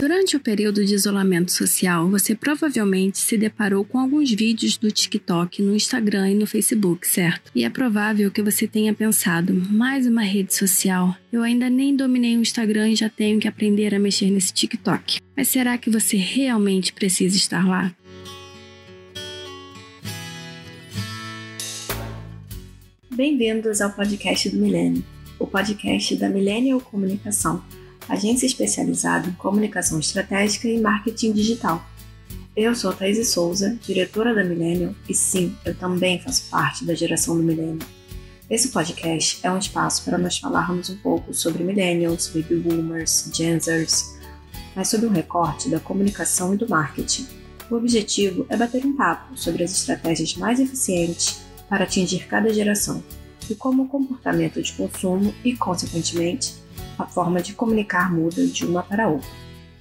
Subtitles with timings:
[0.00, 5.60] Durante o período de isolamento social, você provavelmente se deparou com alguns vídeos do TikTok
[5.60, 7.50] no Instagram e no Facebook, certo?
[7.52, 11.16] E é provável que você tenha pensado: mais uma rede social.
[11.32, 15.18] Eu ainda nem dominei o Instagram e já tenho que aprender a mexer nesse TikTok.
[15.36, 17.92] Mas será que você realmente precisa estar lá?
[23.10, 25.04] Bem-vindos ao podcast do Milênio,
[25.40, 27.64] o podcast da Millennial Comunicação
[28.08, 31.84] agência especializada em comunicação estratégica e marketing digital.
[32.56, 37.36] Eu sou Thaís Souza, diretora da Millennium, e sim, eu também faço parte da geração
[37.36, 37.78] do Millennium.
[38.50, 44.16] Esse podcast é um espaço para nós falarmos um pouco sobre millennials, baby boomers, genzers,
[44.74, 47.26] mas sob um recorte da comunicação e do marketing.
[47.70, 53.02] O objetivo é bater um papo sobre as estratégias mais eficientes para atingir cada geração
[53.50, 56.54] e como o comportamento de consumo e, consequentemente,
[56.98, 59.28] a forma de comunicar muda de uma para outra.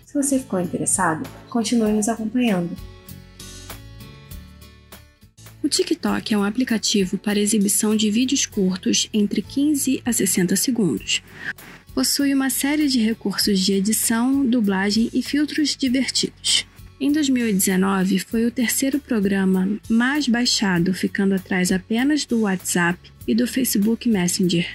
[0.05, 2.75] Se você ficou interessado, continue nos acompanhando.
[5.61, 11.21] O TikTok é um aplicativo para exibição de vídeos curtos entre 15 a 60 segundos.
[11.93, 16.65] Possui uma série de recursos de edição, dublagem e filtros divertidos.
[16.99, 23.45] Em 2019, foi o terceiro programa mais baixado, ficando atrás apenas do WhatsApp e do
[23.45, 24.67] Facebook Messenger,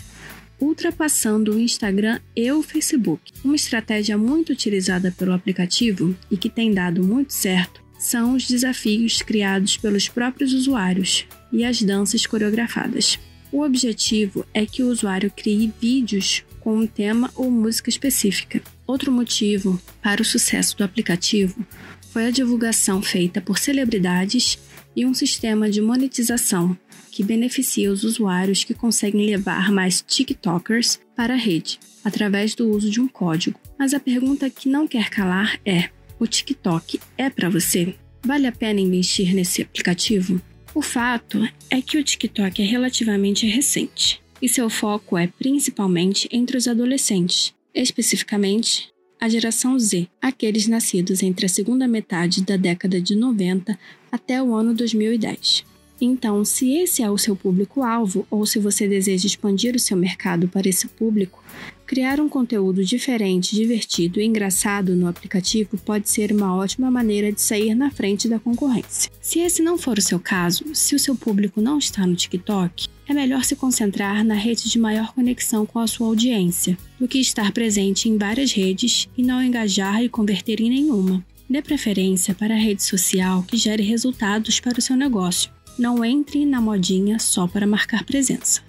[0.62, 3.32] ultrapassando o Instagram e o Facebook.
[3.44, 9.22] Uma estratégia muito utilizada pelo aplicativo e que tem dado muito certo são os desafios
[9.22, 13.18] criados pelos próprios usuários e as danças coreografadas.
[13.50, 18.62] O objetivo é que o usuário crie vídeos com um tema ou música específica.
[18.86, 21.66] Outro motivo para o sucesso do aplicativo
[22.12, 24.58] foi a divulgação feita por celebridades
[24.94, 26.76] e um sistema de monetização
[27.10, 32.90] que beneficia os usuários que conseguem levar mais TikTokers para a rede, através do uso
[32.90, 33.60] de um código.
[33.78, 37.94] Mas a pergunta que não quer calar é: o TikTok é para você?
[38.24, 40.40] Vale a pena investir nesse aplicativo?
[40.74, 46.56] O fato é que o TikTok é relativamente recente e seu foco é principalmente entre
[46.56, 48.91] os adolescentes, especificamente
[49.22, 53.78] a geração Z, aqueles nascidos entre a segunda metade da década de 90
[54.10, 55.64] até o ano 2010.
[56.04, 60.48] Então, se esse é o seu público-alvo ou se você deseja expandir o seu mercado
[60.48, 61.40] para esse público,
[61.86, 67.40] criar um conteúdo diferente, divertido e engraçado no aplicativo pode ser uma ótima maneira de
[67.40, 69.12] sair na frente da concorrência.
[69.20, 72.88] Se esse não for o seu caso, se o seu público não está no TikTok,
[73.08, 77.20] é melhor se concentrar na rede de maior conexão com a sua audiência, do que
[77.20, 81.24] estar presente em várias redes e não engajar e converter em nenhuma.
[81.48, 85.48] Dê preferência para a rede social que gere resultados para o seu negócio
[85.78, 88.60] não entre na modinha só para marcar presença.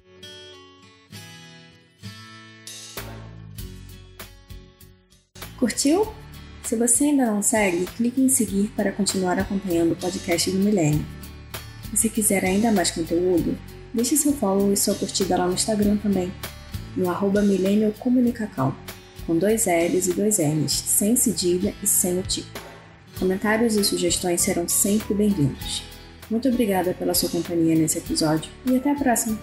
[5.58, 6.06] Curtiu?
[6.62, 11.04] Se você ainda não segue, clique em seguir para continuar acompanhando o podcast do Milênio.
[11.92, 13.56] E se quiser ainda mais conteúdo,
[13.92, 16.32] deixe seu follow e sua curtida lá no Instagram também,
[16.96, 17.42] no arroba
[19.26, 22.60] com dois L's e dois N's, sem cedilha e sem o tipo.
[23.18, 25.93] Comentários e sugestões serão sempre bem-vindos.
[26.34, 29.38] Muito obrigada pela sua companhia nesse episódio e até a próxima!